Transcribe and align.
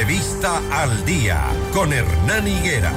Entrevista 0.00 0.62
al 0.70 1.04
día 1.04 1.42
con 1.74 1.92
Hernán 1.92 2.48
Higuera. 2.48 2.90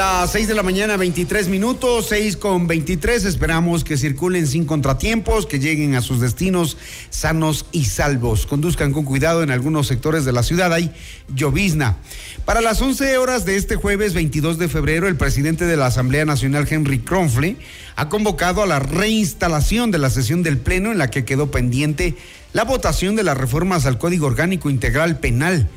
Las 0.00 0.32
6 0.32 0.48
de 0.48 0.54
la 0.54 0.62
mañana, 0.62 0.96
23 0.96 1.48
minutos, 1.48 2.06
6 2.08 2.38
con 2.38 2.66
23. 2.66 3.22
Esperamos 3.26 3.84
que 3.84 3.98
circulen 3.98 4.46
sin 4.46 4.64
contratiempos, 4.64 5.44
que 5.44 5.58
lleguen 5.58 5.94
a 5.94 6.00
sus 6.00 6.20
destinos 6.20 6.78
sanos 7.10 7.66
y 7.70 7.84
salvos. 7.84 8.46
Conduzcan 8.46 8.94
con 8.94 9.04
cuidado 9.04 9.42
en 9.42 9.50
algunos 9.50 9.88
sectores 9.88 10.24
de 10.24 10.32
la 10.32 10.42
ciudad. 10.42 10.72
Hay 10.72 10.90
llovizna. 11.34 11.98
Para 12.46 12.62
las 12.62 12.80
11 12.80 13.18
horas 13.18 13.44
de 13.44 13.56
este 13.56 13.76
jueves 13.76 14.14
22 14.14 14.56
de 14.56 14.70
febrero, 14.70 15.06
el 15.06 15.16
presidente 15.16 15.66
de 15.66 15.76
la 15.76 15.88
Asamblea 15.88 16.24
Nacional, 16.24 16.66
Henry 16.66 17.00
Kronfle, 17.00 17.58
ha 17.94 18.08
convocado 18.08 18.62
a 18.62 18.66
la 18.66 18.78
reinstalación 18.78 19.90
de 19.90 19.98
la 19.98 20.08
sesión 20.08 20.42
del 20.42 20.56
Pleno 20.56 20.92
en 20.92 20.96
la 20.96 21.10
que 21.10 21.26
quedó 21.26 21.50
pendiente 21.50 22.16
la 22.54 22.64
votación 22.64 23.16
de 23.16 23.22
las 23.22 23.36
reformas 23.36 23.84
al 23.84 23.98
Código 23.98 24.28
Orgánico 24.28 24.70
Integral 24.70 25.18
Penal 25.18 25.68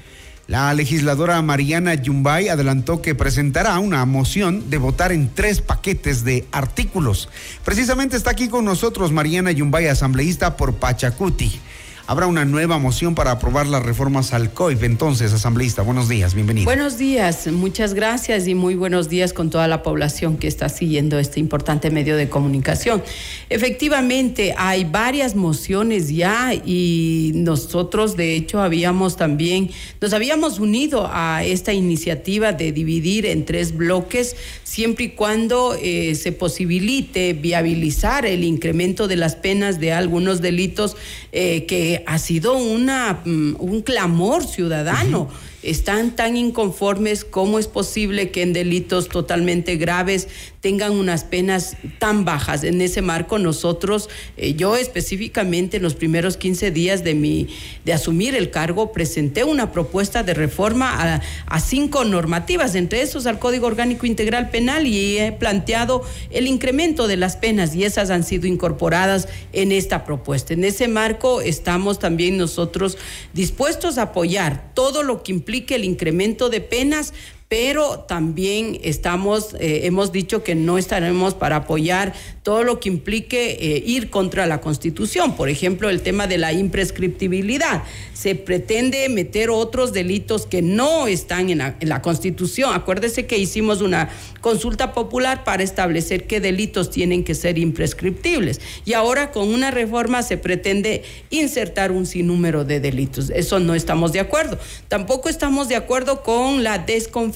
la 0.47 0.73
legisladora 0.73 1.41
Mariana 1.41 1.93
Yumbay 1.93 2.49
adelantó 2.49 3.01
que 3.01 3.15
presentará 3.15 3.79
una 3.79 4.05
moción 4.05 4.69
de 4.69 4.77
votar 4.77 5.11
en 5.11 5.33
tres 5.33 5.61
paquetes 5.61 6.25
de 6.25 6.45
artículos. 6.51 7.29
Precisamente 7.63 8.17
está 8.17 8.31
aquí 8.31 8.49
con 8.49 8.65
nosotros 8.65 9.11
Mariana 9.11 9.51
Yumbay, 9.51 9.87
asambleísta 9.87 10.57
por 10.57 10.75
Pachacuti 10.75 11.61
habrá 12.05 12.27
una 12.27 12.43
nueva 12.43 12.79
moción 12.79 13.15
para 13.15 13.31
aprobar 13.31 13.67
las 13.67 13.83
reformas 13.83 14.33
al 14.33 14.53
COIP. 14.53 14.83
Entonces, 14.83 15.31
asambleísta, 15.31 15.81
buenos 15.83 16.09
días, 16.09 16.33
bienvenido. 16.33 16.65
Buenos 16.65 16.97
días, 16.97 17.47
muchas 17.47 17.93
gracias 17.93 18.47
y 18.47 18.55
muy 18.55 18.75
buenos 18.75 19.07
días 19.07 19.31
con 19.31 19.49
toda 19.49 19.67
la 19.67 19.83
población 19.83 20.37
que 20.37 20.47
está 20.47 20.67
siguiendo 20.67 21.17
este 21.17 21.39
importante 21.39 21.91
medio 21.91 22.17
de 22.17 22.27
comunicación. 22.27 23.01
Efectivamente, 23.49 24.53
hay 24.57 24.83
varias 24.83 25.35
mociones 25.35 26.09
ya 26.09 26.53
y 26.53 27.31
nosotros, 27.35 28.17
de 28.17 28.35
hecho, 28.35 28.61
habíamos 28.61 29.15
también, 29.15 29.71
nos 30.01 30.13
habíamos 30.13 30.59
unido 30.59 31.09
a 31.11 31.43
esta 31.45 31.71
iniciativa 31.71 32.51
de 32.51 32.71
dividir 32.71 33.25
en 33.25 33.45
tres 33.45 33.75
bloques, 33.75 34.35
siempre 34.63 35.05
y 35.05 35.09
cuando 35.09 35.77
eh, 35.81 36.15
se 36.15 36.31
posibilite 36.31 37.33
viabilizar 37.33 38.25
el 38.25 38.43
incremento 38.43 39.07
de 39.07 39.15
las 39.15 39.35
penas 39.35 39.79
de 39.79 39.93
algunos 39.93 40.41
delitos 40.41 40.97
eh, 41.31 41.65
que 41.65 41.92
ha 42.05 42.17
sido 42.17 42.55
una, 42.57 43.21
mm, 43.25 43.55
un 43.59 43.81
clamor 43.81 44.45
ciudadano 44.45 45.29
están 45.63 46.15
tan 46.15 46.35
inconformes, 46.35 47.23
¿cómo 47.23 47.57
es 47.57 47.67
posible 47.67 48.31
que 48.31 48.41
en 48.41 48.53
delitos 48.53 49.07
totalmente 49.07 49.77
graves 49.77 50.27
tengan 50.59 50.91
unas 50.91 51.23
penas 51.23 51.77
tan 51.99 52.25
bajas? 52.25 52.63
En 52.63 52.81
ese 52.81 53.01
marco 53.01 53.39
nosotros, 53.39 54.09
eh, 54.37 54.55
yo 54.55 54.75
específicamente 54.75 55.77
en 55.77 55.83
los 55.83 55.95
primeros 55.95 56.35
15 56.35 56.71
días 56.71 57.03
de, 57.03 57.15
mi, 57.15 57.47
de 57.85 57.93
asumir 57.93 58.35
el 58.35 58.51
cargo, 58.51 58.91
presenté 58.91 59.45
una 59.45 59.71
propuesta 59.71 60.21
de 60.23 60.33
reforma 60.33 61.21
a, 61.47 61.59
cinco 61.59 62.03
normativas, 62.03 62.75
entre 62.75 63.01
esos 63.01 63.25
al 63.25 63.39
Código 63.39 63.67
Orgánico 63.67 64.05
Integral 64.05 64.49
Penal 64.49 64.85
y 64.85 65.17
he 65.17 65.31
planteado 65.31 66.03
el 66.29 66.45
incremento 66.45 67.07
de 67.07 67.15
las 67.15 67.37
penas 67.37 67.73
y 67.73 67.85
esas 67.85 68.09
han 68.09 68.23
sido 68.23 68.47
incorporadas 68.47 69.29
en 69.53 69.71
esta 69.71 70.03
propuesta. 70.03 70.53
En 70.53 70.65
ese 70.65 70.89
marco 70.89 71.39
estamos 71.39 71.99
también 71.99 72.37
nosotros 72.37 72.97
dispuestos 73.33 73.97
a 73.97 74.03
apoyar 74.03 74.73
todo 74.73 75.03
lo 75.03 75.23
que 75.23 75.31
implica 75.31 75.52
el 75.75 75.85
incremento 75.85 76.49
de 76.49 76.61
penas 76.61 77.13
pero 77.53 77.99
también 77.99 78.79
estamos, 78.81 79.53
eh, 79.59 79.81
hemos 79.83 80.11
dicho 80.11 80.43
que 80.43 80.55
no 80.55 80.79
estaremos 80.79 81.35
para 81.35 81.57
apoyar 81.57 82.13
todo 82.43 82.63
lo 82.63 82.79
que 82.79 82.89
implique 82.89 83.57
eh, 83.59 83.83
ir 83.85 84.09
contra 84.09 84.45
la 84.45 84.61
Constitución. 84.61 85.35
Por 85.35 85.49
ejemplo, 85.49 85.89
el 85.89 86.01
tema 86.01 86.27
de 86.27 86.37
la 86.37 86.53
imprescriptibilidad. 86.53 87.83
Se 88.13 88.35
pretende 88.35 89.09
meter 89.09 89.49
otros 89.49 89.91
delitos 89.91 90.45
que 90.45 90.61
no 90.61 91.07
están 91.07 91.49
en 91.49 91.57
la, 91.57 91.75
en 91.79 91.89
la 91.89 92.01
Constitución. 92.01 92.73
Acuérdese 92.73 93.25
que 93.25 93.37
hicimos 93.37 93.81
una 93.81 94.09
consulta 94.41 94.93
popular 94.93 95.43
para 95.43 95.63
establecer 95.63 96.27
qué 96.27 96.39
delitos 96.39 96.89
tienen 96.89 97.23
que 97.23 97.35
ser 97.35 97.57
imprescriptibles. 97.57 98.61
Y 98.85 98.93
ahora 98.93 99.31
con 99.31 99.49
una 99.49 99.71
reforma 99.71 100.21
se 100.21 100.37
pretende 100.37 101.03
insertar 101.29 101.91
un 101.91 102.05
sinnúmero 102.05 102.65
de 102.65 102.79
delitos. 102.79 103.29
Eso 103.29 103.59
no 103.59 103.73
estamos 103.75 104.11
de 104.11 104.19
acuerdo. 104.19 104.59
Tampoco 104.87 105.29
estamos 105.29 105.69
de 105.69 105.75
acuerdo 105.75 106.23
con 106.23 106.63
la 106.63 106.77
desconfianza 106.77 107.33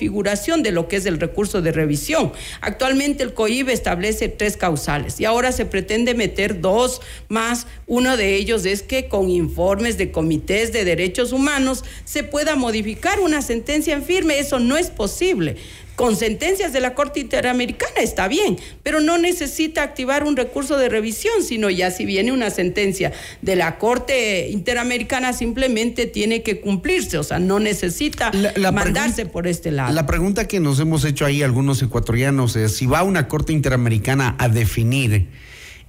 de 0.58 0.72
lo 0.72 0.88
que 0.88 0.98
es 0.98 1.06
el 1.06 1.20
recurso 1.20 1.62
de 1.62 1.72
revisión. 1.72 2.32
Actualmente 2.62 3.24
el 3.24 3.34
COIB 3.34 3.70
establece 3.70 4.30
tres 4.30 4.58
causales 4.58 4.97
y 5.20 5.26
ahora 5.26 5.52
se 5.52 5.66
pretende 5.66 6.14
meter 6.14 6.62
dos 6.62 7.02
más. 7.30 7.68
Uno 7.86 8.18
de 8.18 8.36
ellos 8.36 8.66
es 8.66 8.84
que 8.84 9.08
con 9.08 9.30
informes 9.30 9.98
de 9.98 10.12
comités 10.12 10.74
de 10.74 10.86
derechos 10.86 11.32
humanos 11.32 11.84
se 12.06 12.24
pueda 12.24 12.56
modificar 12.56 13.20
una 13.20 13.42
sentencia 13.42 13.94
en 13.94 14.04
firme. 14.04 14.40
Eso 14.40 14.60
no 14.60 14.78
es 14.78 14.90
posible 14.90 15.58
con 15.98 16.16
sentencias 16.16 16.74
de 16.74 16.80
la 16.80 16.94
Corte 16.94 17.20
Interamericana 17.20 18.02
está 18.04 18.28
bien, 18.28 18.58
pero 18.84 19.02
no 19.02 19.18
necesita 19.18 19.82
activar 19.82 20.26
un 20.26 20.38
recurso 20.38 20.78
de 20.78 20.90
revisión, 20.90 21.42
sino 21.44 21.72
ya 21.72 21.90
si 21.90 22.06
viene 22.06 22.32
una 22.32 22.52
sentencia 22.52 23.14
de 23.42 23.56
la 23.56 23.80
Corte 23.80 24.50
Interamericana 24.52 25.34
simplemente 25.34 26.06
tiene 26.06 26.44
que 26.44 26.62
cumplirse, 26.62 27.18
o 27.18 27.24
sea, 27.24 27.40
no 27.40 27.60
necesita 27.60 28.32
mandarse 28.72 29.26
por 29.26 29.48
este 29.48 29.72
lado. 29.72 29.92
La 29.92 30.06
pregunta 30.06 30.48
que 30.48 30.60
nos 30.60 30.80
hemos 30.80 31.04
hecho 31.04 31.26
ahí 31.26 31.42
algunos 31.42 31.82
ecuatorianos 31.82 32.56
es 32.56 32.76
si 32.76 32.86
va 32.86 33.02
una 33.02 33.28
Corte 33.28 33.52
Interamericana 33.52 34.36
a 34.38 34.50
definir 34.50 35.30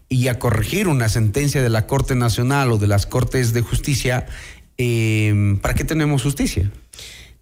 y 0.09 0.29
a 0.29 0.39
corregir 0.39 0.89
una 0.89 1.11
sentencia 1.11 1.63
de 1.63 1.69
la 1.69 1.87
Corte 1.87 2.15
Nacional 2.15 2.73
o 2.73 2.79
de 2.79 2.87
las 2.87 3.05
Cortes 3.05 3.53
de 3.53 3.61
Justicia, 3.61 4.25
eh, 4.79 5.59
¿para 5.61 5.75
qué 5.75 5.85
tenemos 5.85 6.23
justicia? 6.23 6.71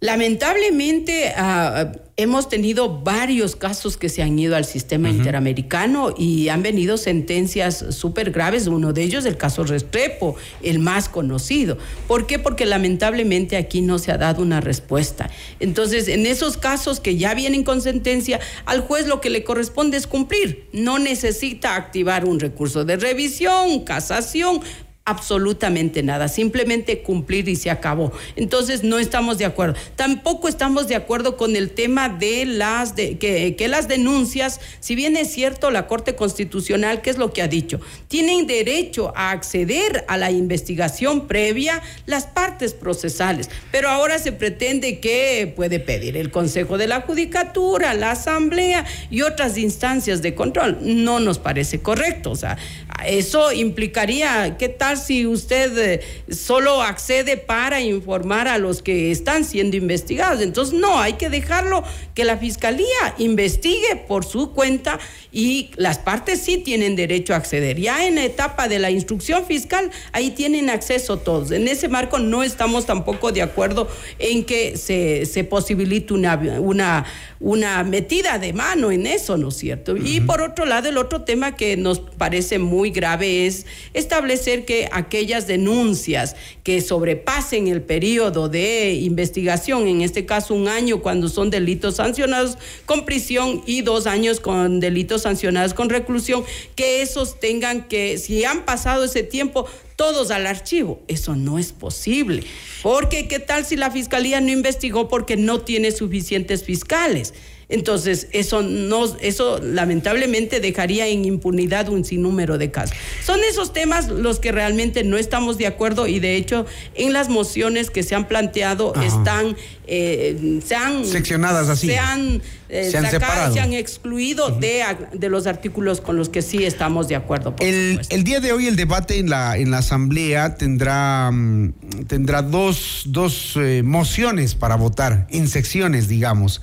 Lamentablemente 0.01 1.33
ah, 1.37 1.91
hemos 2.19 2.51
tenido 2.51 3.01
varios 3.01 3.57
casos 3.57 3.97
que 3.97 4.11
se 4.11 4.23
han 4.23 4.39
ido 4.39 4.55
al 4.55 4.67
sistema 4.67 5.09
interamericano 5.09 6.15
y 6.17 6.51
han 6.51 6.63
venido 6.63 6.99
sentencias 6.99 7.83
súper 7.91 8.31
graves, 8.31 8.67
uno 8.67 8.93
de 8.93 9.03
ellos 9.03 9.25
el 9.25 9.39
caso 9.39 9.65
Restrepo, 9.65 10.37
el 10.63 10.81
más 10.81 11.09
conocido. 11.09 11.79
¿Por 12.07 12.27
qué? 12.27 12.39
Porque 12.39 12.67
lamentablemente 12.67 13.57
aquí 13.57 13.81
no 13.81 13.99
se 13.99 14.13
ha 14.13 14.19
dado 14.19 14.43
una 14.43 14.61
respuesta. 14.61 15.31
Entonces, 15.61 16.09
en 16.09 16.27
esos 16.27 16.59
casos 16.59 17.01
que 17.01 17.17
ya 17.17 17.33
vienen 17.33 17.65
con 17.65 17.81
sentencia, 17.81 18.39
al 18.67 18.83
juez 18.83 19.07
lo 19.07 19.23
que 19.23 19.31
le 19.31 19.45
corresponde 19.45 19.97
es 19.97 20.07
cumplir, 20.07 20.69
no 20.73 20.99
necesita 20.99 21.75
activar 21.75 22.27
un 22.27 22.39
recurso 22.39 22.85
de 22.85 22.97
revisión, 22.97 23.81
casación, 23.85 24.61
absolutamente 25.07 26.03
nada, 26.03 26.29
simplemente 26.29 27.03
cumplir 27.03 27.49
y 27.49 27.57
se 27.57 27.71
acabó. 27.71 28.13
Entonces 28.35 28.83
no 28.83 28.99
estamos 28.99 29.39
de 29.39 29.45
acuerdo. 29.45 29.77
Tampoco 29.95 30.49
estamos 30.49 30.89
de 30.89 30.97
acuerdo 30.97 31.37
con 31.37 31.57
el 31.57 31.71
tema 31.71 32.09
de 32.09 32.45
las 32.45 32.93
que 32.93 33.67
las 33.71 33.89
denuncias, 33.89 34.61
si 34.81 34.95
bien 34.95 35.17
es 35.17 35.33
cierto 35.33 35.71
la 35.71 35.87
Corte 35.87 36.17
Constitucional, 36.17 37.03
¿qué 37.03 37.11
es 37.11 37.19
lo 37.19 37.33
que 37.33 37.41
ha 37.41 37.49
dicho? 37.49 37.81
Tienen 38.09 38.47
derecho 38.47 39.13
a 39.17 39.31
acceder 39.31 40.05
a 40.09 40.17
la 40.17 40.31
investigación 40.31 41.29
previa 41.29 41.81
las 42.07 42.27
partes 42.27 42.75
procesales, 42.75 43.49
pero 43.71 43.89
ahora 43.89 44.19
se 44.19 44.33
pretende 44.33 44.99
que 44.99 45.53
puede 45.55 45.79
pedir 45.79 46.17
el 46.17 46.31
Consejo 46.33 46.79
de 46.79 46.89
la 46.89 47.03
Judicatura, 47.03 47.95
la 47.95 48.11
Asamblea 48.11 48.85
y 49.09 49.23
otras 49.23 49.57
instancias 49.57 50.21
de 50.21 50.35
control. 50.35 50.79
No 50.83 51.21
nos 51.21 51.39
parece 51.39 51.81
correcto, 51.81 52.33
o 52.33 52.37
sea, 52.37 52.59
eso 53.07 53.53
implicaría 53.53 54.57
qué 54.59 54.69
tal 54.69 54.96
si 54.97 55.27
usted 55.27 55.79
eh, 55.79 56.01
solo 56.31 56.83
accede 56.83 57.37
para 57.37 57.81
informar 57.81 58.49
a 58.49 58.59
los 58.59 58.83
que 58.83 59.11
están 59.11 59.45
siendo 59.45 59.77
investigados. 59.77 60.41
Entonces, 60.43 60.79
no, 60.79 60.99
hay 60.99 61.15
que 61.15 61.31
dejarlo 61.31 61.83
que 62.15 62.25
la 62.25 62.39
fiscalía 62.39 62.87
investigue 63.19 63.97
por 64.09 64.25
su 64.25 64.53
cuenta 64.53 64.99
y 65.33 65.71
las 65.77 65.99
partes 65.99 66.41
sí 66.41 66.59
tienen 66.59 66.97
derecho 66.97 67.35
a 67.35 67.37
acceder. 67.37 67.79
Ya 67.79 68.07
en 68.07 68.17
la 68.17 68.25
etapa 68.25 68.69
de 68.69 68.79
la 68.79 68.91
instrucción 68.91 69.45
fiscal, 69.45 69.91
ahí 70.13 70.31
tienen 70.31 70.71
acceso 70.71 71.19
todos. 71.19 71.51
En 71.51 71.69
ese 71.69 71.89
marco 71.89 72.19
no 72.19 72.43
estamos 72.43 72.87
tampoco 72.87 73.33
de 73.33 73.43
acuerdo 73.43 73.89
en 74.19 74.45
que 74.45 74.77
se, 74.77 75.27
se 75.27 75.45
posibilite 75.45 76.15
una, 76.15 76.37
una, 76.61 77.05
una 77.41 77.85
metida 77.85 78.39
de 78.39 78.53
mano 78.53 78.91
en 78.91 79.07
eso, 79.07 79.37
¿no 79.37 79.49
es 79.49 79.57
cierto? 79.57 79.97
Y 79.97 80.21
por 80.21 80.41
otro 80.41 80.65
lado, 80.65 80.89
el 80.89 80.99
otro 80.99 81.23
tema 81.23 81.57
que 81.57 81.77
nos 81.77 82.01
parece 82.01 82.59
muy 82.59 82.91
grave 82.91 83.47
es 83.47 83.67
establecer 83.95 84.65
que 84.65 84.86
aquellas 84.93 85.47
denuncias 85.47 86.37
que 86.63 86.81
sobrepasen 86.81 87.69
el 87.69 87.83
periodo 87.83 88.49
de 88.49 88.95
investigación, 88.95 89.87
en 89.89 90.03
este 90.03 90.27
caso 90.27 90.55
un 90.55 90.69
año 90.69 91.03
cuando 91.03 91.29
son 91.29 91.51
delitos 91.51 91.97
sancionados 91.97 92.59
con 92.85 93.05
prisión 93.05 93.63
y 93.67 93.83
dos 93.83 94.07
años 94.07 94.41
con 94.41 94.81
delitos 94.81 95.23
sancionados 95.23 95.75
con 95.75 95.91
reclusión, 95.91 96.45
que 96.75 97.03
esos 97.03 97.41
tengan 97.41 97.89
que, 97.89 98.19
si 98.19 98.45
han 98.45 98.65
pasado 98.65 99.05
ese 99.05 99.23
tiempo, 99.23 99.67
todos 99.97 100.31
al 100.31 100.47
archivo. 100.47 101.01
Eso 101.09 101.35
no 101.35 101.59
es 101.59 101.73
posible. 101.73 102.43
Porque, 102.83 103.29
¿qué 103.29 103.39
tal 103.39 103.65
si 103.65 103.77
la 103.77 103.91
fiscalía 103.91 104.41
no 104.41 104.51
investigó 104.51 105.09
porque 105.09 105.37
no 105.37 105.61
tiene 105.63 105.91
suficientes 105.91 106.63
fiscales? 106.65 107.35
Entonces, 107.69 108.29
eso 108.33 108.63
no, 108.63 109.05
eso 109.21 109.59
lamentablemente 109.61 110.61
dejaría 110.61 111.09
en 111.09 111.25
impunidad 111.25 111.89
un 111.89 112.05
sinnúmero 112.05 112.59
de 112.59 112.71
casos. 112.71 112.97
Son 113.25 113.41
esos 113.43 113.73
temas 113.73 114.09
los 114.09 114.39
que 114.39 114.53
realmente 114.53 115.03
no 115.03 115.17
estamos 115.17 115.59
de 115.59 115.67
acuerdo 115.67 116.07
y 116.07 116.21
de 116.21 116.37
hecho 116.37 116.65
en 116.95 117.13
las 117.13 117.29
mociones 117.29 117.91
que 117.91 118.05
se 118.05 118.15
han 118.15 118.29
planteado 118.29 118.95
están 119.03 119.57
eh, 119.89 120.61
se 120.65 120.75
han 120.75 121.05
seccionadas 121.05 121.69
así. 121.69 121.87
Se 121.87 121.99
han, 121.99 122.43
eh, 122.69 122.91
se 122.91 122.99
han 122.99 123.09
sacado, 123.09 123.53
se 123.53 123.61
han 123.61 123.73
excluido 123.73 124.51
de, 124.51 124.83
de, 125.13 125.29
los 125.29 125.47
artículos 125.47 126.01
con 126.01 126.17
los 126.17 126.29
que 126.29 126.43
sí 126.43 126.65
estamos 126.65 127.07
de 127.07 127.15
acuerdo. 127.15 127.55
el, 127.61 128.01
el, 128.11 128.25
día 128.25 128.41
de 128.41 128.53
hoy 128.53 128.67
el 128.67 128.75
debate 128.75 129.19
en 129.19 129.31
la 129.31 129.57
en 129.57 129.71
la 129.71 129.79
asamblea 129.79 130.57
tendrá 130.57 131.31
mm, 131.33 131.75
tendrá 132.09 132.43
dos, 132.43 133.05
dos 133.07 133.57
eh, 133.57 133.83
mociones 133.85 134.57
para 134.57 134.75
votar 134.75 135.29
en 135.31 135.49
secciones, 135.49 136.09
digamos. 136.09 136.63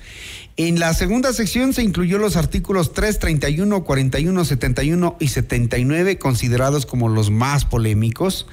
En 0.56 0.78
la 0.78 0.94
segunda 0.94 1.32
sección 1.32 1.72
se 1.72 1.82
incluyó 1.82 2.18
los 2.18 2.36
artículos 2.36 2.92
3, 2.92 3.18
31, 3.18 3.82
41, 3.82 4.44
71 4.44 5.16
y 5.18 5.28
79, 5.28 6.18
considerados 6.18 6.86
como 6.86 7.08
los 7.08 7.32
más 7.32 7.64
polémicos. 7.64 8.46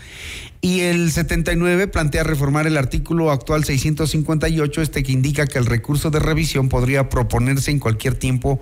Y 0.61 0.79
el 0.79 1.11
79 1.11 1.87
plantea 1.87 2.23
reformar 2.23 2.65
el 2.65 2.77
artículo 2.77 3.29
actual 3.29 3.65
658, 3.65 4.81
este 4.81 5.03
que 5.03 5.11
indica 5.11 5.45
que 5.45 5.59
el 5.59 5.67
recurso 5.67 6.09
de 6.09 6.17
revisión 6.17 6.69
podría 6.69 7.07
proponerse 7.07 7.69
en 7.69 7.77
cualquier 7.77 8.15
tiempo 8.15 8.59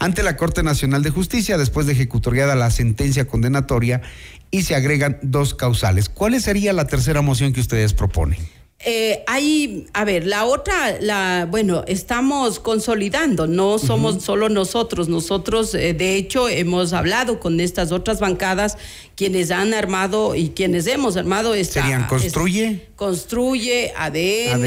ante 0.00 0.24
la 0.24 0.36
Corte 0.36 0.64
Nacional 0.64 1.04
de 1.04 1.10
Justicia 1.10 1.58
después 1.58 1.86
de 1.86 1.92
ejecutoriada 1.92 2.56
la 2.56 2.72
sentencia 2.72 3.28
condenatoria 3.28 4.02
y 4.50 4.62
se 4.62 4.74
agregan 4.74 5.18
dos 5.22 5.54
causales. 5.54 6.08
¿Cuál 6.08 6.40
sería 6.40 6.72
la 6.72 6.88
tercera 6.88 7.22
moción 7.22 7.52
que 7.52 7.60
ustedes 7.60 7.92
proponen? 7.94 8.59
Eh, 8.82 9.22
hay, 9.26 9.86
a 9.92 10.06
ver, 10.06 10.26
la 10.26 10.46
otra, 10.46 10.98
la, 11.02 11.46
bueno, 11.50 11.84
estamos 11.86 12.58
consolidando, 12.58 13.46
no 13.46 13.78
somos 13.78 14.24
solo 14.24 14.48
nosotros, 14.48 15.06
nosotros 15.06 15.74
eh, 15.74 15.92
de 15.92 16.16
hecho 16.16 16.48
hemos 16.48 16.94
hablado 16.94 17.40
con 17.40 17.60
estas 17.60 17.92
otras 17.92 18.20
bancadas 18.20 18.78
quienes 19.16 19.50
han 19.50 19.74
armado 19.74 20.34
y 20.34 20.48
quienes 20.48 20.86
hemos 20.86 21.18
armado 21.18 21.54
esta... 21.54 21.82
¿Serían 21.82 22.06
Construye? 22.06 22.90
construye, 23.00 23.94
ADN, 23.96 24.66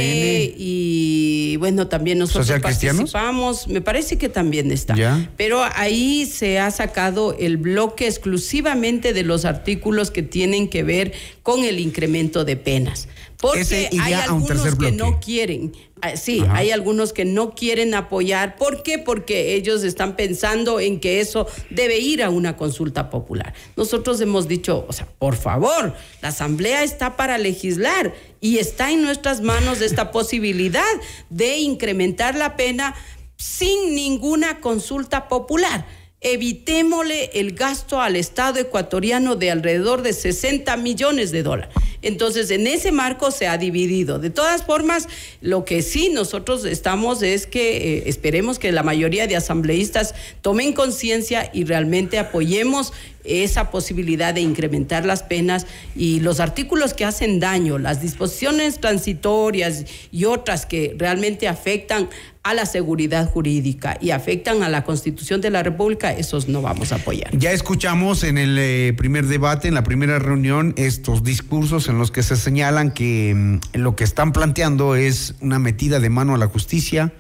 y 0.58 1.56
bueno, 1.58 1.88
también 1.88 2.18
nosotros 2.18 2.60
participamos, 2.62 3.68
me 3.68 3.80
parece 3.80 4.18
que 4.18 4.28
también 4.28 4.72
está. 4.72 4.96
Pero 5.38 5.62
ahí 5.76 6.26
se 6.26 6.58
ha 6.58 6.72
sacado 6.72 7.36
el 7.38 7.58
bloque 7.58 8.08
exclusivamente 8.08 9.14
de 9.14 9.22
los 9.22 9.46
artículos 9.46 10.10
que 10.10 10.24
tienen 10.24 10.68
que 10.68 10.82
ver 10.82 11.14
con 11.44 11.64
el 11.64 11.80
incremento 11.80 12.44
de 12.44 12.56
penas. 12.56 13.08
Porque 13.44 13.90
hay 14.00 14.14
algunos 14.14 14.76
que 14.76 14.94
no 14.94 15.20
quieren. 15.20 15.74
Ah, 16.02 16.16
sí, 16.16 16.42
hay 16.50 16.72
algunos 16.72 17.12
que 17.12 17.26
no 17.26 17.56
quieren 17.56 17.94
apoyar. 17.94 18.56
¿Por 18.56 18.84
qué? 18.84 19.00
Porque 19.00 19.56
ellos 19.56 19.84
están 19.84 20.16
pensando 20.16 20.80
en 20.80 21.02
que 21.02 21.20
eso 21.20 21.46
debe 21.70 22.00
ir 22.00 22.24
a 22.24 22.30
una 22.30 22.56
consulta 22.56 23.10
popular. 23.10 23.54
Nosotros 23.76 24.22
hemos 24.22 24.48
dicho, 24.48 24.86
o 24.88 24.94
sea, 24.94 25.08
por 25.20 25.36
favor, 25.36 25.94
la 26.22 26.30
Asamblea 26.30 26.84
está 26.84 27.18
para 27.18 27.38
legislar 27.38 28.14
y 28.40 28.60
está 28.60 28.92
en 28.92 29.02
nuestras 29.02 29.42
manos 29.42 29.82
esta 29.82 30.12
posibilidad 30.14 30.94
de 31.30 31.58
incrementar 31.58 32.36
la 32.36 32.56
pena 32.56 32.96
sin 33.36 33.94
ninguna 33.94 34.62
consulta 34.62 35.28
popular 35.28 35.86
evitémosle 36.24 37.32
el 37.34 37.54
gasto 37.54 38.00
al 38.00 38.16
Estado 38.16 38.60
ecuatoriano 38.60 39.36
de 39.36 39.52
alrededor 39.52 40.02
de 40.02 40.14
60 40.14 40.78
millones 40.78 41.32
de 41.32 41.44
dólares. 41.44 41.76
Entonces, 42.04 42.52
en 42.52 42.68
ese 42.68 42.92
marco 42.92 43.32
se 43.32 43.48
ha 43.48 43.58
dividido. 43.58 44.20
De 44.20 44.30
todas 44.30 44.64
formas, 44.64 45.08
lo 45.42 45.66
que 45.66 45.82
sí 45.82 46.10
nosotros 46.10 46.66
estamos 46.66 47.24
es 47.24 47.48
que 47.48 47.98
eh, 47.98 48.04
esperemos 48.06 48.60
que 48.60 48.72
la 48.72 48.84
mayoría 48.84 49.26
de 49.26 49.36
asambleístas 49.36 50.14
tomen 50.42 50.74
conciencia 50.74 51.50
y 51.54 51.64
realmente 51.64 52.20
apoyemos 52.20 52.94
esa 53.24 53.72
posibilidad 53.72 54.34
de 54.34 54.42
incrementar 54.42 55.06
las 55.06 55.24
penas 55.24 55.66
y 55.96 56.20
los 56.20 56.40
artículos 56.40 56.94
que 56.94 57.06
hacen 57.06 57.40
daño, 57.40 57.80
las 57.80 58.02
disposiciones 58.02 58.80
transitorias 58.80 59.86
y 60.12 60.26
otras 60.26 60.66
que 60.66 60.94
realmente 60.98 61.48
afectan 61.48 62.10
a 62.44 62.54
la 62.54 62.66
seguridad 62.66 63.30
jurídica 63.30 63.98
y 64.02 64.12
afectan 64.12 64.64
a 64.64 64.70
la 64.70 64.84
Constitución 64.84 65.40
de 65.40 65.50
la 65.50 65.64
República, 65.64 66.12
esos 66.12 66.50
no 66.50 66.62
vamos 66.62 66.92
a 66.92 66.96
apoyar. 66.96 67.36
Ya 67.38 67.54
escuchamos 67.54 68.24
en 68.24 68.38
el 68.38 68.58
eh, 68.60 68.94
primer 68.98 69.28
debate, 69.28 69.70
en 69.70 69.74
la 69.74 69.84
primera 69.84 70.20
reunión, 70.20 70.74
estos 70.76 71.24
discursos 71.24 71.88
en 71.88 71.98
los 71.98 72.12
que 72.12 72.22
se 72.22 72.36
señalan 72.36 72.92
que 72.92 73.34
mm, 73.34 73.78
lo 73.78 73.96
que 73.96 74.04
están 74.04 74.34
planteando 74.34 74.96
es 74.96 75.36
una 75.40 75.58
metida 75.58 76.02
de 76.02 76.10
mano 76.10 76.36
a 76.36 76.38
la 76.38 76.48
justicia, 76.48 77.14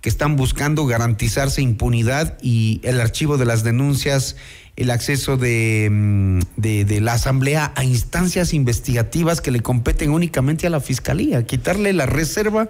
que 0.00 0.08
están 0.08 0.34
buscando 0.34 0.84
garantizarse 0.86 1.62
impunidad 1.62 2.36
y 2.42 2.80
el 2.82 3.00
archivo 3.00 3.38
de 3.38 3.46
las 3.46 3.62
denuncias 3.62 4.36
el 4.76 4.90
acceso 4.90 5.36
de, 5.36 5.88
mm, 5.88 6.40
de, 6.56 6.84
de, 6.84 7.00
la 7.00 7.12
Asamblea 7.12 7.72
a 7.76 7.84
instancias 7.84 8.52
investigativas 8.52 9.40
que 9.40 9.52
le 9.52 9.60
competen 9.60 10.10
únicamente 10.10 10.66
a 10.66 10.70
la 10.70 10.80
Fiscalía, 10.80 11.46
quitarle 11.46 11.92
la 11.92 12.06
reserva 12.06 12.68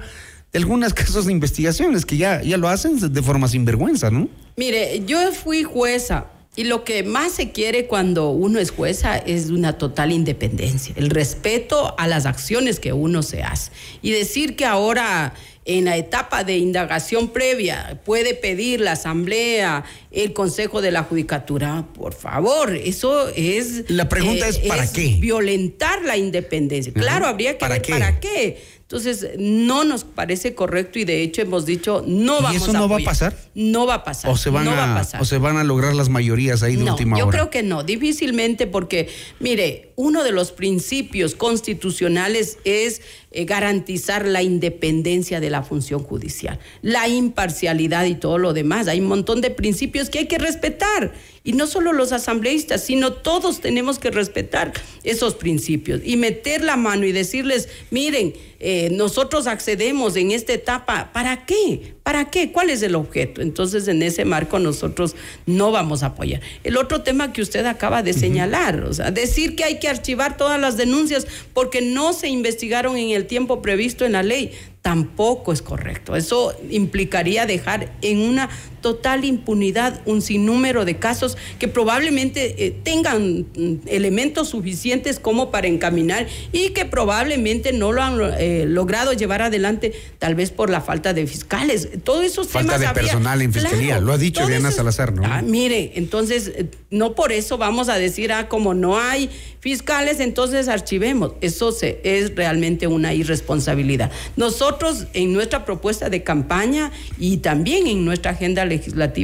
algunos 0.55 0.95
casos 0.95 1.27
de 1.27 1.33
investigaciones 1.33 2.05
que 2.07 2.17
ya, 2.17 2.43
ya 2.43 2.57
lo 2.57 2.69
hacen 2.69 3.13
de 3.13 3.23
forma 3.23 3.49
sinvergüenza, 3.49 4.11
¿no? 4.11 4.29
Mire, 4.57 5.03
yo 5.07 5.33
fui 5.33 5.65
jueza 5.65 6.27
y 6.57 6.65
lo 6.65 6.85
que 6.85 7.03
más 7.03 7.33
se 7.33 7.51
quiere 7.51 7.87
cuando 7.87 8.31
uno 8.31 8.61
es 8.61 8.71
jueza 8.71 9.17
es 9.17 9.51
una 9.51 9.77
total 9.77 10.13
independencia, 10.13 10.95
el 10.97 11.11
respeto 11.11 11.99
a 11.99 12.07
las 12.07 12.27
acciones 12.27 12.79
que 12.79 12.93
uno 12.93 13.23
se 13.23 13.43
hace. 13.43 13.73
Y 14.03 14.13
decir 14.13 14.55
que 14.55 14.65
ahora 14.65 15.35
en 15.65 15.87
la 15.87 15.97
etapa 15.97 16.45
de 16.45 16.59
indagación 16.59 17.29
previa 17.29 18.01
puede 18.05 18.35
pedir 18.35 18.81
la 18.81 18.93
asamblea, 18.93 19.85
el 20.13 20.33
consejo 20.33 20.81
de 20.81 20.93
la 20.93 21.03
judicatura, 21.03 21.87
por 21.95 22.15
favor, 22.15 22.77
eso 22.77 23.29
es... 23.31 23.91
La 23.91 24.09
pregunta 24.09 24.47
es, 24.47 24.59
¿para 24.59 24.91
qué? 24.91 25.17
Violentar 25.19 26.05
la 26.05 26.17
independencia. 26.17 26.93
Claro, 26.93 27.27
habría 27.27 27.55
que 27.55 27.61
¿Para 27.61 27.75
ver 27.75 27.83
qué? 27.83 27.93
para 27.93 28.21
qué 28.21 28.63
entonces, 28.95 29.31
no 29.39 29.83
nos 29.83 30.05
parece 30.05 30.55
correcto 30.55 31.01
y 31.01 31.05
de 31.05 31.23
hecho 31.23 31.43
hemos 31.43 31.67
dicho 31.67 32.05
no 32.07 32.41
vamos 32.41 32.51
a 32.51 32.53
¿Y 32.53 32.57
eso 32.59 32.73
no 32.73 32.89
va 32.89 32.99
a 32.99 33.01
pasar? 33.01 33.37
No 33.57 33.87
va 33.87 33.95
a 33.95 34.05
pasar. 34.05 34.31
¿O 34.31 34.37
se 34.37 34.51
van, 34.51 34.69
a, 34.69 35.03
O 35.19 35.25
se 35.25 35.39
van 35.39 35.57
a 35.57 35.65
lograr 35.65 35.97
las 35.97 36.09
mayorías 36.09 36.63
ahí 36.63 36.77
de 36.77 36.85
última 36.85 37.17
hora? 37.17 37.25
Yo 37.25 37.31
creo 37.31 37.51
que 37.51 37.65
no, 37.65 37.83
difícilmente 37.83 38.69
porque, 38.69 39.09
mire, 39.41 39.93
uno 39.97 40.23
de 40.23 40.31
los 40.31 40.53
principios 40.53 41.35
constitucionales 41.35 42.59
es 42.63 43.01
eh, 43.33 43.45
garantizar 43.47 44.29
la 44.29 44.43
independencia 44.43 45.41
de 45.41 45.51
la 45.51 45.65
función 45.65 46.05
judicial, 46.05 46.61
la 46.81 47.09
imparcialidad 47.09 48.05
y 48.05 48.15
todo 48.15 48.39
lo 48.39 48.53
demás. 48.53 48.87
Hay 48.87 49.01
un 49.01 49.09
montón 49.09 49.41
de 49.41 49.51
principios 49.51 50.09
que 50.09 50.21
hay 50.21 50.27
que 50.27 50.39
respetar 50.39 51.13
y 51.47 51.53
no 51.53 51.67
solo 51.67 51.93
los 51.93 52.13
asambleístas, 52.13 52.83
sino 52.85 53.13
todos 53.13 53.61
tenemos 53.61 53.99
que 53.99 54.11
respetar 54.11 54.73
esos 55.05 55.35
principios 55.35 56.01
y 56.03 56.17
meter 56.17 56.65
la 56.65 56.77
mano 56.77 57.05
y 57.05 57.13
decirles, 57.13 57.69
miren, 57.91 58.33
eh, 58.61 58.89
nosotros 58.93 59.47
accedemos 59.47 60.17
en 60.17 60.31
esta 60.31 60.55
etapa, 60.55 61.11
¿para 61.13 61.45
qué? 61.45 61.97
¿Para 62.03 62.31
qué? 62.31 62.51
¿Cuál 62.51 62.71
es 62.71 62.83
el 62.83 62.95
objeto? 62.95 63.43
Entonces, 63.43 63.87
en 63.89 64.03
ese 64.03 64.25
marco 64.25 64.59
nosotros 64.59 65.17
no 65.45 65.71
vamos 65.71 66.03
a 66.03 66.07
apoyar. 66.07 66.41
El 66.65 66.79
otro 66.79 67.03
tema 67.03 67.35
que 67.35 67.43
usted 67.43 67.67
acaba 67.67 68.03
de 68.03 68.15
señalar, 68.15 68.81
o 68.81 68.95
sea, 68.95 69.11
decir 69.11 69.55
que 69.55 69.65
hay 69.65 69.79
que 69.79 69.89
archivar 69.89 70.39
todas 70.39 70.59
las 70.59 70.79
denuncias 70.79 71.27
porque 71.53 71.83
no 71.83 72.15
se 72.15 72.29
investigaron 72.29 72.97
en 72.97 73.11
el 73.11 73.27
tiempo 73.27 73.61
previsto 73.61 74.07
en 74.07 74.13
la 74.13 74.23
ley, 74.23 74.53
tampoco 74.81 75.53
es 75.53 75.61
correcto. 75.61 76.17
Eso 76.17 76.55
implicaría 76.71 77.45
dejar 77.47 77.93
en 78.01 78.21
una 78.21 78.49
total 78.85 79.25
impunidad 79.25 80.03
un 80.05 80.21
sinnúmero 80.21 80.85
de 80.85 80.99
casos 80.99 81.39
que 81.59 81.69
probablemente 81.69 82.67
eh, 82.67 82.71
tengan 82.71 83.47
mm, 83.57 83.77
elementos 83.87 84.51
suficientes 84.51 85.19
como 85.19 85.51
para 85.51 85.69
encaminar 85.69 86.27
y 86.53 86.69
que 86.75 86.85
probablemente 86.85 87.73
no 87.73 87.93
lo 87.93 88.03
han 88.03 88.21
eh, 88.39 88.67
logrado 88.69 89.15
llevar 89.15 89.41
adelante, 89.41 89.95
tal 90.19 90.35
vez 90.35 90.51
por 90.51 90.69
la 90.69 90.83
falta 90.83 91.15
de 91.15 91.27
fiscales. 91.27 91.89
Todos 92.05 92.27
esos 92.27 92.49
falta 92.49 92.77
de 92.77 92.87
personal 92.89 93.41
en 93.41 93.55
fiscalía, 93.55 94.01
lo 94.01 94.13
ha 94.13 94.19
dicho 94.19 94.47
Diana 94.47 94.71
Salazar, 94.71 95.15
¿no? 95.15 95.23
Ah, 95.25 95.41
mire, 95.41 95.93
entonces 95.95 96.53
eh, 96.55 96.67
no 96.91 97.15
por 97.15 97.33
eso 97.33 97.57
vamos 97.57 97.89
a 97.89 97.97
decir, 97.97 98.33
ah, 98.33 98.51
como 98.51 98.75
no 98.75 98.99
hay 98.99 99.31
fiscales, 99.61 100.21
entonces 100.21 100.69
archivemos. 100.69 101.33
Eso 101.41 101.73
se, 101.73 102.03
es 102.05 102.35
realmente 102.35 102.87
una 102.87 103.15
irresponsabilidad. 103.15 104.11
Nosotros 104.37 105.07
en 105.15 105.33
nuestra 105.33 105.65
propuesta 105.65 106.11
de 106.11 106.23
campaña 106.23 106.93
y 107.19 107.39
también 107.39 107.87
en 107.87 108.05
nuestra 108.05 108.33
agenda 108.33 108.67
legislativa 108.67 108.74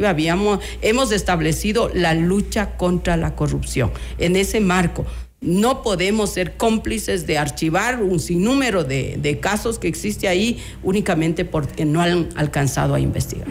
habíamos, 0.09 0.61
hemos 0.83 1.13
establecido 1.13 1.91
la 1.95 2.15
lucha 2.15 2.77
contra 2.77 3.17
la 3.17 3.35
corrupción. 3.35 3.93
En 4.19 4.37
ese 4.37 4.61
marco, 4.61 5.05
no 5.41 5.83
podemos 5.83 6.31
ser 6.31 6.57
cómplices 6.57 7.27
de 7.27 7.39
archivar 7.39 8.03
un 8.03 8.21
sinnúmero 8.21 8.85
de, 8.85 9.17
de 9.19 9.41
casos 9.41 9.79
que 9.79 9.89
existe 9.89 10.29
ahí 10.29 10.63
únicamente 10.83 11.45
porque 11.47 11.85
no 11.85 12.03
han 12.03 12.29
alcanzado 12.37 12.95
a 12.95 13.01
investigar. 13.01 13.47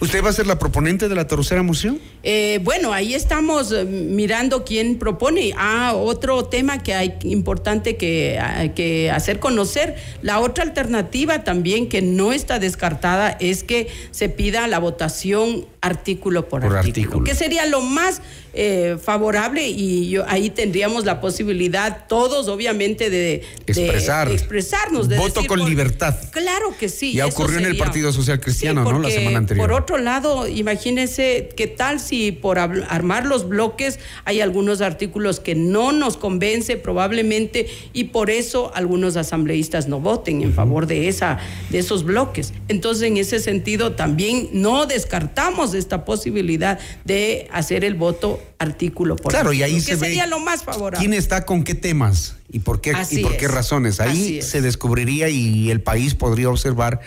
¿Usted 0.00 0.24
va 0.24 0.30
a 0.30 0.32
ser 0.32 0.46
la 0.46 0.58
proponente 0.58 1.08
de 1.08 1.14
la 1.14 1.26
tercera 1.26 1.62
moción? 1.62 1.98
Eh, 2.22 2.60
bueno, 2.62 2.92
ahí 2.92 3.14
estamos 3.14 3.72
eh, 3.72 3.84
mirando 3.84 4.64
quién 4.64 4.98
propone. 4.98 5.52
Ah, 5.56 5.94
otro 5.96 6.44
tema 6.44 6.82
que 6.82 6.94
hay 6.94 7.14
importante 7.24 7.96
que, 7.96 8.38
ah, 8.40 8.68
que 8.68 9.10
hacer 9.10 9.40
conocer. 9.40 9.96
La 10.22 10.38
otra 10.40 10.62
alternativa 10.62 11.42
también 11.42 11.88
que 11.88 12.02
no 12.02 12.32
está 12.32 12.58
descartada 12.58 13.36
es 13.40 13.64
que 13.64 13.88
se 14.12 14.28
pida 14.28 14.66
la 14.68 14.78
votación 14.78 15.66
artículo 15.86 16.48
por, 16.48 16.64
artículo, 16.64 17.24
que 17.24 17.34
sería 17.34 17.66
lo 17.66 17.80
más 17.80 18.20
eh, 18.58 18.96
favorable 19.02 19.68
y 19.68 20.08
yo, 20.08 20.24
ahí 20.26 20.48
tendríamos 20.48 21.04
la 21.04 21.20
posibilidad 21.20 22.06
todos 22.08 22.48
obviamente 22.48 23.10
de, 23.10 23.42
Expresar. 23.66 24.30
expresarnos. 24.30 25.08
De 25.08 25.18
Voto 25.18 25.44
con 25.46 25.62
libertad. 25.62 26.16
Claro 26.30 26.74
que 26.78 26.88
sí. 26.88 27.12
Ya 27.12 27.26
ocurrió 27.26 27.58
en 27.58 27.66
el 27.66 27.76
Partido 27.76 28.12
Social 28.12 28.40
Cristiano, 28.40 28.82
¿no? 28.82 28.98
La 28.98 29.10
semana 29.10 29.38
anterior. 29.38 29.66
Por 29.66 29.78
otro 29.78 29.98
lado, 29.98 30.48
imagínense 30.48 31.50
qué 31.54 31.66
tal 31.66 32.00
si 32.00 32.32
por 32.32 32.58
armar 32.58 33.26
los 33.26 33.46
bloques 33.46 33.98
hay 34.24 34.40
algunos 34.40 34.80
artículos 34.80 35.38
que 35.38 35.54
no 35.54 35.92
nos 35.92 36.16
convence 36.16 36.78
probablemente 36.78 37.68
y 37.92 38.04
por 38.04 38.30
eso 38.30 38.72
algunos 38.74 39.16
asambleístas 39.16 39.86
no 39.86 40.00
voten 40.00 40.40
en 40.40 40.54
favor 40.54 40.86
de, 40.86 41.08
esa, 41.08 41.38
de 41.68 41.78
esos 41.78 42.04
bloques. 42.04 42.54
Entonces, 42.68 43.04
en 43.04 43.18
ese 43.18 43.38
sentido, 43.38 43.92
también 43.92 44.48
no 44.52 44.86
descartamos 44.86 45.74
esta 45.78 46.04
posibilidad 46.04 46.78
de 47.04 47.48
hacer 47.52 47.84
el 47.84 47.94
voto 47.94 48.42
artículo 48.58 49.16
por 49.16 49.32
claro, 49.32 49.52
y 49.52 49.62
ahí 49.62 49.80
se 49.80 49.96
sería 49.96 50.26
lo 50.26 50.40
más 50.40 50.64
favorable. 50.64 50.98
¿Quién 50.98 51.14
está 51.16 51.44
con 51.44 51.64
qué 51.64 51.74
temas 51.74 52.36
y 52.50 52.60
por 52.60 52.80
qué, 52.80 52.92
y 53.10 53.18
por 53.18 53.36
qué 53.36 53.48
razones? 53.48 54.00
Ahí 54.00 54.42
se 54.42 54.60
descubriría 54.60 55.28
y 55.28 55.70
el 55.70 55.80
país 55.80 56.14
podría 56.14 56.48
observar 56.48 57.00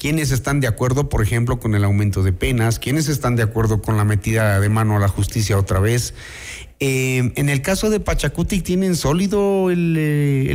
quiénes 0.00 0.30
están 0.30 0.60
de 0.60 0.66
acuerdo, 0.66 1.10
por 1.10 1.22
ejemplo, 1.22 1.60
con 1.60 1.74
el 1.74 1.84
aumento 1.84 2.22
de 2.22 2.32
penas, 2.32 2.78
quiénes 2.78 3.08
están 3.08 3.36
de 3.36 3.42
acuerdo 3.42 3.82
con 3.82 3.98
la 3.98 4.04
metida 4.04 4.58
de 4.58 4.68
mano 4.70 4.96
a 4.96 4.98
la 4.98 5.08
justicia 5.08 5.58
otra 5.58 5.78
vez. 5.78 6.14
Eh, 6.80 7.32
en 7.36 7.48
el 7.50 7.60
caso 7.60 7.90
de 7.90 8.00
Pachacuti, 8.00 8.62
¿tienen 8.62 8.96
sólido 8.96 9.70
el, 9.70 9.94
eh, 9.98 10.50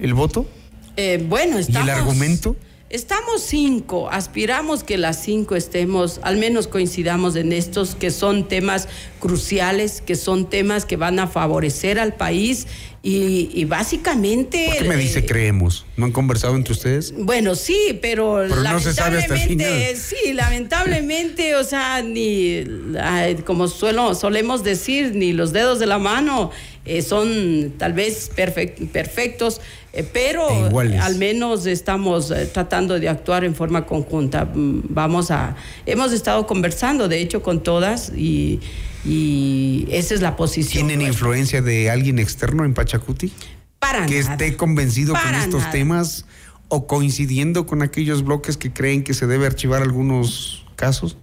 el, 0.00 0.14
voto? 0.14 0.48
Eh, 0.96 1.22
bueno, 1.28 1.58
estamos... 1.58 1.86
¿Y 1.86 1.90
el 1.90 1.96
argumento? 1.98 2.56
Estamos 2.90 3.42
cinco, 3.42 4.10
aspiramos 4.10 4.82
que 4.82 4.98
las 4.98 5.22
cinco 5.22 5.54
estemos, 5.54 6.18
al 6.24 6.38
menos 6.38 6.66
coincidamos 6.66 7.36
en 7.36 7.52
estos 7.52 7.94
que 7.94 8.10
son 8.10 8.48
temas 8.48 8.88
cruciales, 9.20 10.00
que 10.00 10.16
son 10.16 10.50
temas 10.50 10.86
que 10.86 10.96
van 10.96 11.20
a 11.20 11.28
favorecer 11.28 12.00
al 12.00 12.14
país 12.14 12.66
y, 13.00 13.64
básicamente... 13.64 14.66
¿Por 14.66 14.78
qué 14.78 14.88
me 14.88 14.96
dice 14.96 15.20
eh, 15.20 15.26
creemos? 15.26 15.86
¿No 15.96 16.06
han 16.06 16.12
conversado 16.12 16.56
entre 16.56 16.72
ustedes? 16.72 17.14
Bueno, 17.16 17.54
sí, 17.54 17.98
pero, 18.02 18.44
pero 18.48 18.62
no 18.62 18.80
se 18.80 18.92
sabe 18.92 19.20
hasta 19.20 19.40
el 19.40 19.48
final. 19.48 19.96
sí, 19.96 20.32
lamentablemente, 20.34 21.54
o 21.54 21.62
sea, 21.62 22.02
ni, 22.02 22.64
como 23.46 23.68
suelo, 23.68 24.16
solemos 24.16 24.64
decir, 24.64 25.14
ni 25.14 25.32
los 25.32 25.52
dedos 25.52 25.78
de 25.78 25.86
la 25.86 25.98
mano 25.98 26.50
eh, 26.84 27.02
son 27.02 27.74
tal 27.78 27.92
vez 27.92 28.30
perfectos, 28.34 29.58
eh, 29.58 29.60
pero 30.12 30.48
al 31.00 31.16
menos 31.16 31.66
estamos 31.66 32.32
tratando 32.52 32.98
de 32.98 33.08
actuar 33.08 33.44
en 33.44 33.54
forma 33.54 33.86
conjunta. 33.86 34.44
Mm, 34.44 34.82
vamos 34.88 35.30
a, 35.30 35.56
hemos 35.86 36.12
estado 36.12 36.46
conversando, 36.46 37.08
de 37.08 37.20
hecho, 37.20 37.42
con 37.42 37.62
todas 37.62 38.12
y 38.16 38.60
y 39.04 39.86
esa 39.90 40.14
es 40.14 40.20
la 40.20 40.36
posición. 40.36 40.86
¿Tienen 40.86 41.06
influencia 41.06 41.62
de 41.62 41.90
alguien 41.90 42.18
externo 42.18 42.64
en 42.64 42.74
Pachacuti? 42.74 43.32
Para 43.78 44.06
que 44.06 44.18
esté 44.18 44.56
convencido 44.56 45.14
con 45.14 45.34
estos 45.34 45.70
temas 45.70 46.26
o 46.68 46.86
coincidiendo 46.86 47.66
con 47.66 47.82
aquellos 47.82 48.22
bloques 48.22 48.56
que 48.56 48.72
creen 48.72 49.02
que 49.02 49.14
se 49.14 49.26
debe 49.26 49.46
archivar 49.46 49.82
algunos 49.82 50.66
casos. 50.76 51.16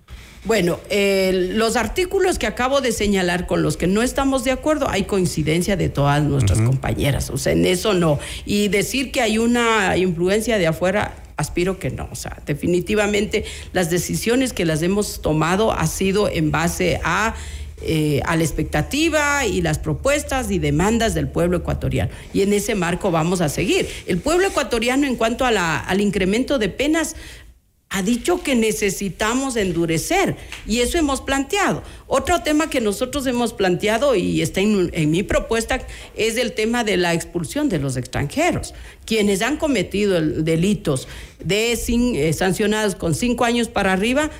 Bueno, 0.45 0.79
los 0.89 1.75
artículos 1.75 2.39
que 2.39 2.47
acabo 2.47 2.81
de 2.81 2.91
señalar 2.91 3.47
con 3.47 3.61
los 3.63 3.75
que 3.75 3.87
no 3.87 4.01
estamos 4.01 4.43
de 4.43 4.51
acuerdo, 4.51 4.89
hay 4.89 5.03
coincidencia 5.03 5.75
de 5.75 5.89
todas 5.89 6.23
nuestras 6.23 6.61
compañeras, 6.61 7.29
o 7.29 7.37
sea, 7.37 7.53
en 7.53 7.65
eso 7.65 7.93
no. 7.93 8.19
Y 8.45 8.69
decir 8.69 9.11
que 9.11 9.21
hay 9.21 9.37
una 9.37 9.97
influencia 9.97 10.57
de 10.57 10.67
afuera, 10.67 11.15
aspiro 11.35 11.79
que 11.79 11.89
no. 11.89 12.07
O 12.11 12.15
sea, 12.15 12.41
definitivamente 12.45 13.45
las 13.73 13.89
decisiones 13.89 14.53
que 14.53 14.65
las 14.65 14.81
hemos 14.81 15.21
tomado 15.21 15.71
ha 15.71 15.87
sido 15.87 16.29
en 16.29 16.51
base 16.51 16.99
a 17.03 17.35
eh, 17.83 18.21
a 18.25 18.35
la 18.35 18.41
expectativa 18.41 19.45
y 19.45 19.61
las 19.61 19.77
propuestas 19.77 20.49
y 20.49 20.57
demandas 20.57 21.13
del 21.13 21.27
pueblo 21.27 21.57
ecuatoriano. 21.57 22.09
Y 22.33 22.41
en 22.41 22.51
ese 22.51 22.73
marco 22.73 23.11
vamos 23.11 23.39
a 23.39 23.49
seguir. 23.49 23.87
El 24.07 24.17
pueblo 24.17 24.47
ecuatoriano 24.47 25.05
en 25.05 25.15
cuanto 25.15 25.45
a 25.45 25.51
la, 25.51 25.77
al 25.77 26.01
incremento 26.01 26.57
de 26.57 26.69
penas 26.69 27.15
ha 27.89 28.01
dicho 28.01 28.43
que 28.43 28.55
necesitamos 28.55 29.55
endurecer 29.55 30.35
y 30.65 30.79
eso 30.79 30.97
hemos 30.97 31.21
planteado. 31.21 31.83
Otro 32.05 32.41
tema 32.43 32.69
que 32.69 32.81
nosotros 32.81 33.25
hemos 33.27 33.53
planteado 33.53 34.15
y 34.15 34.41
está 34.41 34.59
en, 34.59 35.11
mi 35.11 35.23
propuesta 35.23 35.79
es 36.15 36.37
el 36.37 36.51
tema 36.51 36.83
de 36.83 36.97
la 36.97 37.13
expulsión 37.13 37.69
de 37.69 37.79
los 37.79 37.95
extranjeros. 37.95 38.73
Quienes 39.05 39.41
han 39.41 39.57
cometido 39.57 40.21
delitos 40.21 41.07
de 41.43 41.73
eh, 41.73 42.33
sancionados 42.33 42.95
con 42.95 43.15
cinco 43.15 43.45
años 43.45 43.69
para 43.69 43.93
arriba 43.93 44.31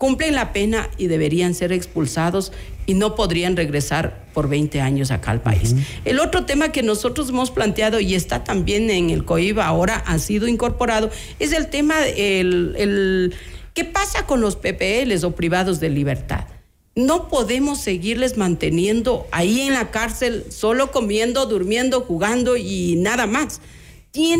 cumplen 0.00 0.34
la 0.34 0.54
pena 0.54 0.88
y 0.96 1.08
deberían 1.08 1.52
ser 1.52 1.72
expulsados 1.72 2.52
y 2.86 2.94
no 2.94 3.14
podrían 3.14 3.54
regresar 3.54 4.24
por 4.32 4.48
20 4.48 4.80
años 4.80 5.10
acá 5.10 5.30
al 5.30 5.42
país. 5.42 5.76
El 6.06 6.20
otro 6.20 6.46
tema 6.46 6.72
que 6.72 6.82
nosotros 6.82 7.28
hemos 7.28 7.50
planteado 7.50 8.00
y 8.00 8.14
está 8.14 8.42
también 8.42 8.88
en 8.88 9.10
el 9.10 9.26
COIBA, 9.26 9.66
ahora 9.66 9.96
ha 10.06 10.18
sido 10.18 10.48
incorporado, 10.48 11.10
es 11.38 11.52
el 11.52 11.68
tema, 11.68 12.08
el, 12.08 12.76
el, 12.78 13.34
¿qué 13.74 13.84
pasa 13.84 14.24
con 14.24 14.40
los 14.40 14.56
PPLs 14.56 15.22
o 15.22 15.32
privados 15.32 15.80
de 15.80 15.90
libertad? 15.90 16.46
No 16.94 17.28
podemos 17.28 17.82
seguirles 17.82 18.38
manteniendo 18.38 19.26
ahí 19.32 19.60
en 19.60 19.74
la 19.74 19.90
cárcel, 19.90 20.46
solo 20.48 20.92
comiendo, 20.92 21.44
durmiendo, 21.44 22.00
jugando 22.00 22.56
y 22.56 22.96
nada 22.96 23.26
más 23.26 23.60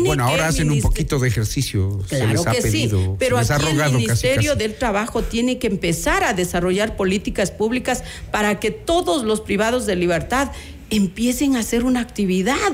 bueno, 0.03 0.25
ahora 0.25 0.47
hacen 0.47 0.69
un 0.69 0.81
poquito 0.81 1.19
de 1.19 1.29
ejercicio. 1.29 1.99
Claro 2.09 2.43
que 2.45 2.61
sí, 2.61 2.89
pero 3.17 3.37
aquí 3.37 3.51
el 3.53 3.93
Ministerio 3.93 4.55
del 4.55 4.75
Trabajo 4.75 5.23
tiene 5.23 5.59
que 5.59 5.67
empezar 5.67 6.23
a 6.23 6.33
desarrollar 6.33 6.95
políticas 6.97 7.51
públicas 7.51 8.03
para 8.31 8.59
que 8.59 8.71
todos 8.71 9.23
los 9.23 9.41
privados 9.41 9.85
de 9.85 9.95
libertad 9.95 10.51
empiecen 10.89 11.55
a 11.55 11.59
hacer 11.59 11.85
una 11.85 12.01
actividad 12.01 12.71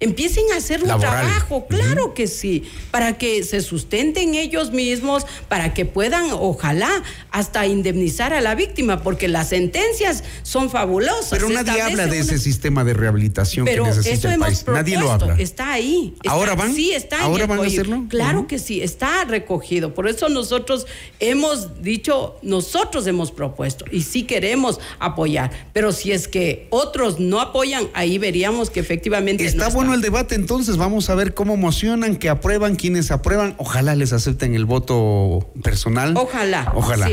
empiecen 0.00 0.44
a 0.52 0.56
hacer 0.56 0.82
un 0.82 0.88
trabajo, 1.00 1.66
claro 1.66 2.14
que 2.14 2.26
sí, 2.26 2.64
para 2.90 3.18
que 3.18 3.42
se 3.42 3.60
sustenten 3.60 4.34
ellos 4.34 4.70
mismos, 4.70 5.26
para 5.48 5.74
que 5.74 5.84
puedan, 5.84 6.30
ojalá, 6.32 7.02
hasta 7.30 7.66
indemnizar 7.66 8.32
a 8.32 8.40
la 8.40 8.54
víctima, 8.54 9.02
porque 9.02 9.28
las 9.28 9.48
sentencias 9.48 10.22
son 10.42 10.70
fabulosas. 10.70 11.30
Pero 11.30 11.48
nadie 11.48 11.82
habla 11.82 12.06
de 12.06 12.20
ese 12.20 12.38
sistema 12.38 12.84
de 12.84 12.94
rehabilitación 12.94 13.66
que 13.66 13.80
necesita 13.80 14.34
el 14.34 14.40
país. 14.40 14.64
nadie 14.66 14.98
lo 14.98 15.10
habla. 15.10 15.34
Está 15.38 15.72
ahí. 15.72 16.14
¿Ahora 16.26 16.54
van? 16.54 16.74
Sí, 16.74 16.92
está 16.92 17.22
¿Ahora 17.22 17.46
van 17.46 17.60
a 17.60 17.66
hacerlo? 17.66 18.04
Claro 18.08 18.46
que 18.46 18.58
sí, 18.58 18.80
está 18.82 19.24
recogido. 19.24 19.94
Por 19.94 20.08
eso 20.08 20.28
nosotros 20.28 20.86
hemos 21.18 21.82
dicho, 21.82 22.36
nosotros 22.42 23.06
hemos 23.06 23.32
propuesto 23.32 23.84
y 23.90 24.02
sí 24.02 24.22
queremos 24.24 24.78
apoyar. 24.98 25.50
Pero 25.72 25.92
si 25.92 26.12
es 26.12 26.28
que 26.28 26.68
otros 26.70 27.18
no 27.18 27.40
apoyan, 27.40 27.88
ahí 27.94 28.18
veríamos 28.18 28.70
que 28.70 28.80
efectivamente. 28.80 29.44
Está 29.44 29.68
bueno 29.70 29.87
el 29.94 30.00
debate 30.00 30.34
entonces, 30.34 30.76
vamos 30.76 31.10
a 31.10 31.14
ver 31.14 31.34
cómo 31.34 31.54
emocionan, 31.54 32.16
que 32.16 32.28
aprueban, 32.28 32.76
quienes 32.76 33.10
aprueban. 33.10 33.54
Ojalá 33.58 33.94
les 33.94 34.12
acepten 34.12 34.54
el 34.54 34.64
voto 34.64 35.50
personal. 35.62 36.14
Ojalá. 36.16 36.72
Ojalá. 36.74 37.08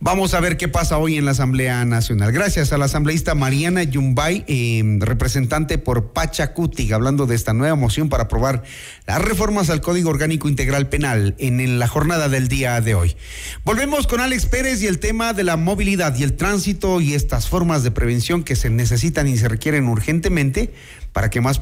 Vamos 0.00 0.32
a 0.34 0.38
ver 0.38 0.56
qué 0.56 0.68
pasa 0.68 0.96
hoy 0.96 1.16
en 1.16 1.24
la 1.24 1.32
Asamblea 1.32 1.84
Nacional. 1.84 2.30
Gracias 2.30 2.72
a 2.72 2.78
la 2.78 2.84
asambleísta 2.84 3.34
Mariana 3.34 3.82
Yumbay, 3.82 4.44
em, 4.46 5.00
representante 5.00 5.76
por 5.76 6.12
Pachacuti, 6.12 6.92
hablando 6.92 7.26
de 7.26 7.34
esta 7.34 7.52
nueva 7.52 7.74
moción 7.74 8.08
para 8.08 8.24
aprobar 8.24 8.62
las 9.08 9.20
reformas 9.20 9.70
al 9.70 9.80
Código 9.80 10.10
Orgánico 10.10 10.48
Integral 10.48 10.88
Penal 10.88 11.34
en, 11.38 11.58
en 11.58 11.80
la 11.80 11.88
jornada 11.88 12.28
del 12.28 12.46
día 12.46 12.80
de 12.80 12.94
hoy. 12.94 13.16
Volvemos 13.64 14.06
con 14.06 14.20
Alex 14.20 14.46
Pérez 14.46 14.80
y 14.82 14.86
el 14.86 15.00
tema 15.00 15.32
de 15.32 15.42
la 15.42 15.56
movilidad 15.56 16.16
y 16.16 16.22
el 16.22 16.36
tránsito 16.36 17.00
y 17.00 17.14
estas 17.14 17.48
formas 17.48 17.82
de 17.82 17.90
prevención 17.90 18.44
que 18.44 18.54
se 18.54 18.70
necesitan 18.70 19.26
y 19.26 19.36
se 19.36 19.48
requieren 19.48 19.88
urgentemente 19.88 20.72
para 21.12 21.30
que 21.30 21.40
más 21.40 21.58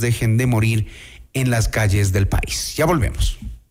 dejen 0.00 0.36
de 0.36 0.46
morir 0.46 0.86
en 1.32 1.50
las 1.50 1.68
calles 1.68 2.12
del 2.12 2.28
país. 2.28 2.74
Ya 2.76 2.86
volvemos. 2.86 3.38